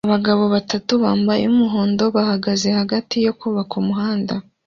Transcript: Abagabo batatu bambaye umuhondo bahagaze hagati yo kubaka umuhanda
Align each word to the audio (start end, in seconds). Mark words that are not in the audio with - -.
Abagabo 0.07 0.43
batatu 0.55 0.91
bambaye 1.03 1.43
umuhondo 1.53 2.03
bahagaze 2.15 2.67
hagati 2.79 3.15
yo 3.25 3.33
kubaka 3.39 3.73
umuhanda 3.83 4.33